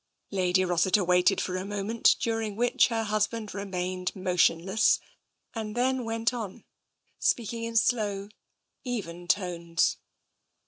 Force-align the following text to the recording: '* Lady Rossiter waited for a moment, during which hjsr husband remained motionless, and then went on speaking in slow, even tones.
'* 0.15 0.31
Lady 0.31 0.65
Rossiter 0.65 1.03
waited 1.03 1.39
for 1.39 1.55
a 1.55 1.63
moment, 1.63 2.15
during 2.19 2.55
which 2.55 2.89
hjsr 2.89 3.05
husband 3.05 3.53
remained 3.53 4.15
motionless, 4.15 4.99
and 5.53 5.77
then 5.77 6.03
went 6.03 6.33
on 6.33 6.63
speaking 7.19 7.65
in 7.65 7.75
slow, 7.75 8.27
even 8.83 9.27
tones. 9.27 9.97